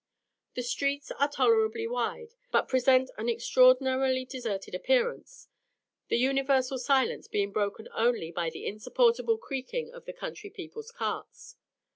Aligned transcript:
The 0.55 0.63
streets 0.63 1.11
are 1.11 1.29
tolerably 1.29 1.85
wide, 1.85 2.33
but 2.51 2.67
present 2.67 3.11
an 3.19 3.29
extraordinarily 3.29 4.25
deserted 4.25 4.73
appearance, 4.73 5.47
the 6.07 6.17
universal 6.17 6.79
silence 6.79 7.27
being 7.27 7.51
broken 7.51 7.87
only 7.93 8.31
by 8.31 8.49
the 8.49 8.65
insupportable 8.65 9.37
creaking 9.37 9.91
of 9.93 10.05
the 10.05 10.13
country 10.13 10.49
people's 10.49 10.91
carts. 10.91 11.55